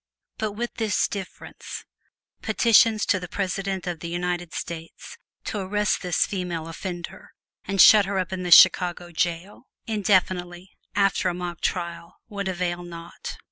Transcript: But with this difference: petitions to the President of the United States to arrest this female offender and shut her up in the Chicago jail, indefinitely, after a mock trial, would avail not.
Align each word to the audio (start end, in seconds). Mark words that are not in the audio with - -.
But 0.39 0.53
with 0.53 0.73
this 0.77 1.07
difference: 1.07 1.85
petitions 2.41 3.05
to 3.05 3.19
the 3.19 3.27
President 3.27 3.85
of 3.85 3.99
the 3.99 4.09
United 4.09 4.51
States 4.51 5.15
to 5.43 5.59
arrest 5.59 6.01
this 6.01 6.25
female 6.25 6.67
offender 6.67 7.35
and 7.65 7.79
shut 7.79 8.05
her 8.05 8.17
up 8.17 8.33
in 8.33 8.41
the 8.41 8.49
Chicago 8.49 9.11
jail, 9.11 9.67
indefinitely, 9.85 10.71
after 10.95 11.29
a 11.29 11.35
mock 11.35 11.61
trial, 11.61 12.15
would 12.29 12.47
avail 12.47 12.81
not. 12.81 13.37